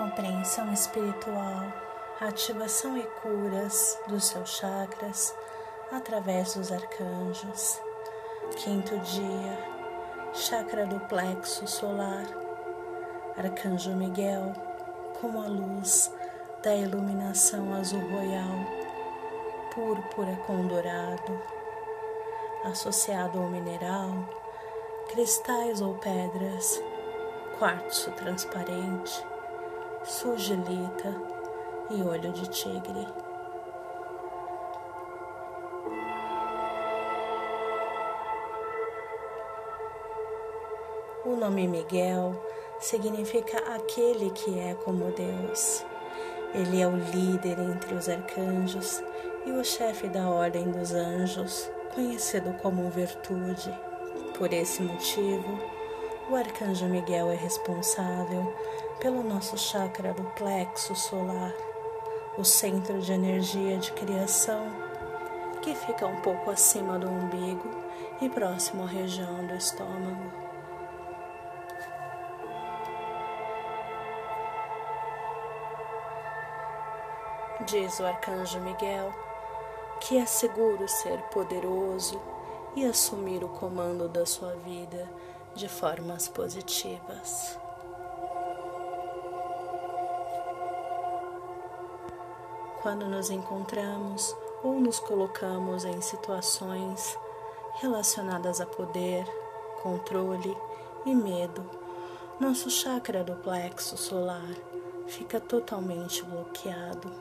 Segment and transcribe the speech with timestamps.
[0.00, 1.70] compreensão espiritual,
[2.22, 5.36] ativação e curas dos seus chakras
[5.92, 7.78] através dos arcanjos.
[8.56, 9.58] Quinto dia,
[10.32, 12.24] chakra do plexo solar,
[13.36, 14.54] Arcanjo Miguel,
[15.20, 16.10] com a luz
[16.62, 18.64] da iluminação azul royal,
[19.74, 21.42] púrpura com dourado,
[22.64, 24.26] associado ao mineral,
[25.10, 26.82] cristais ou pedras,
[27.58, 29.29] quartzo transparente,
[30.04, 31.14] sugilita
[31.90, 33.06] e olho de tigre.
[41.24, 42.34] O nome Miguel
[42.80, 45.84] significa aquele que é como Deus.
[46.54, 49.02] Ele é o líder entre os arcanjos
[49.44, 53.72] e o chefe da ordem dos anjos, conhecido como virtude.
[54.36, 55.58] Por esse motivo,
[56.30, 58.52] o arcanjo Miguel é responsável
[59.00, 61.52] pelo nosso chakra do plexo solar,
[62.36, 64.66] o centro de energia de criação,
[65.62, 67.68] que fica um pouco acima do umbigo
[68.20, 70.50] e próximo à região do estômago.
[77.66, 79.14] diz o arcanjo Miguel,
[80.00, 82.20] que é seguro ser poderoso
[82.74, 85.08] e assumir o comando da sua vida
[85.54, 87.58] de formas positivas.
[92.82, 97.18] Quando nos encontramos ou nos colocamos em situações
[97.80, 99.24] relacionadas a poder,
[99.82, 100.56] controle
[101.04, 101.62] e medo,
[102.40, 104.54] nosso chakra do plexo solar
[105.06, 107.12] fica totalmente bloqueado.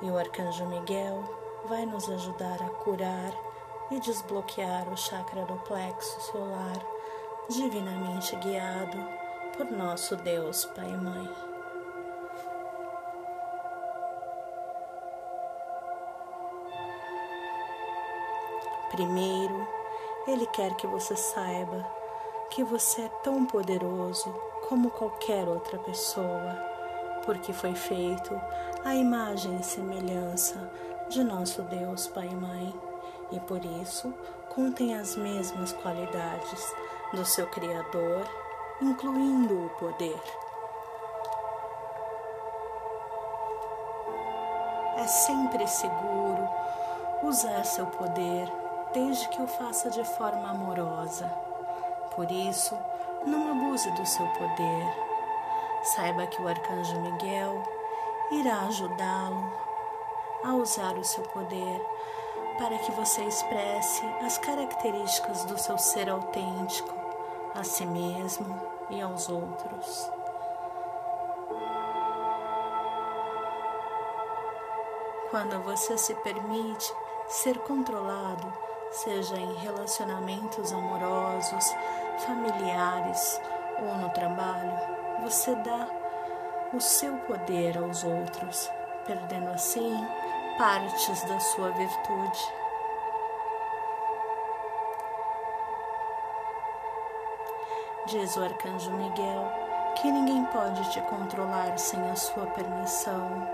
[0.00, 1.22] E o arcanjo Miguel
[1.66, 3.32] vai nos ajudar a curar
[3.90, 6.78] e desbloquear o chakra do plexo solar,
[7.48, 8.98] divinamente guiado
[9.56, 11.51] por nosso Deus Pai e Mãe.
[18.92, 19.66] Primeiro,
[20.28, 21.84] Ele quer que você saiba
[22.50, 24.32] que você é tão poderoso
[24.68, 26.72] como qualquer outra pessoa
[27.24, 28.40] porque foi feito
[28.84, 30.70] a imagem e semelhança
[31.08, 32.74] de nosso Deus Pai e Mãe,
[33.30, 34.12] e por isso
[34.48, 36.74] contém as mesmas qualidades
[37.12, 38.24] do seu Criador,
[38.80, 40.20] incluindo o poder.
[44.96, 46.48] É sempre seguro
[47.22, 48.61] usar seu poder
[48.92, 51.26] desde que o faça de forma amorosa.
[52.14, 52.76] Por isso,
[53.26, 55.12] não abuse do seu poder
[55.82, 57.60] Saiba que o arcanjo Miguel
[58.30, 59.52] irá ajudá-lo
[60.44, 61.84] a usar o seu poder
[62.56, 66.94] para que você expresse as características do seu ser autêntico
[67.52, 68.60] a si mesmo
[68.90, 70.08] e aos outros.
[75.30, 76.94] Quando você se permite
[77.26, 78.52] ser controlado,
[78.92, 81.74] seja em relacionamentos amorosos,
[82.18, 83.40] familiares
[83.80, 84.72] ou no trabalho,
[85.22, 85.88] você dá
[86.72, 88.70] o seu poder aos outros,
[89.06, 90.06] perdendo assim
[90.58, 92.52] partes da sua virtude.
[98.06, 99.50] Diz o arcanjo Miguel
[99.96, 103.48] que ninguém pode te controlar sem a sua permissão.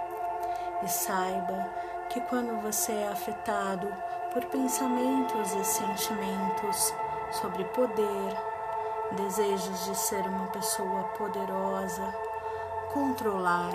[0.83, 1.69] E saiba
[2.09, 3.87] que quando você é afetado
[4.33, 6.95] por pensamentos e sentimentos
[7.33, 8.37] sobre poder,
[9.13, 12.15] desejos de ser uma pessoa poderosa,
[12.93, 13.73] controlar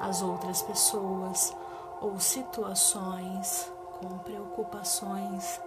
[0.00, 1.56] as outras pessoas
[2.00, 5.60] ou situações com preocupações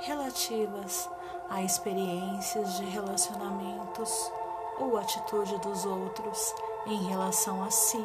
[0.00, 1.08] relativas
[1.48, 4.32] a experiências de relacionamentos
[4.78, 6.54] ou atitude dos outros
[6.86, 8.04] em relação a si,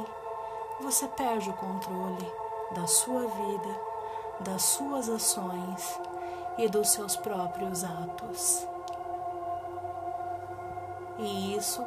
[0.81, 2.42] você perde o controle
[2.73, 3.79] da sua vida,
[4.41, 5.99] das suas ações
[6.57, 8.67] e dos seus próprios atos
[11.17, 11.85] e isso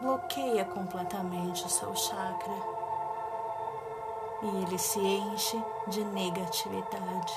[0.00, 2.74] bloqueia completamente o seu chakra
[4.42, 7.34] e ele se enche de negatividade.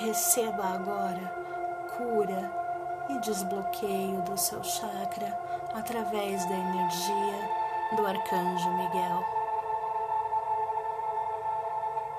[0.00, 1.32] Receba agora
[1.96, 2.61] cura
[3.08, 5.38] e desbloqueio do seu chakra
[5.74, 7.50] através da energia
[7.96, 9.24] do Arcanjo Miguel.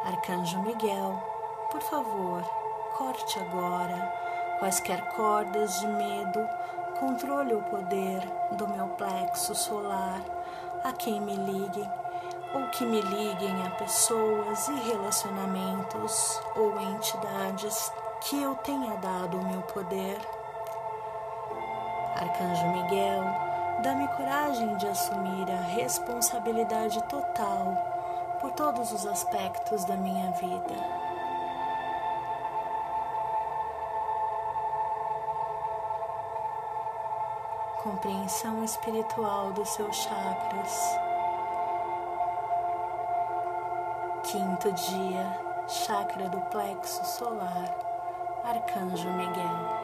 [0.06, 1.22] Arcanjo Miguel,
[1.72, 2.44] por favor,
[2.98, 4.14] Corte agora
[4.60, 6.48] quaisquer cordas de medo,
[7.00, 8.22] controle o poder
[8.52, 10.22] do meu plexo solar
[10.84, 11.92] a quem me liguem
[12.54, 17.92] ou que me liguem a pessoas e relacionamentos ou entidades
[18.22, 20.20] que eu tenha dado o meu poder.
[22.16, 23.24] Arcanjo Miguel,
[23.82, 27.76] dá-me coragem de assumir a responsabilidade total
[28.40, 31.04] por todos os aspectos da minha vida.
[37.84, 40.98] compreensão espiritual dos seus chakras.
[44.24, 47.76] Quinto dia, chakra do plexo solar,
[48.46, 49.83] Arcanjo Miguel.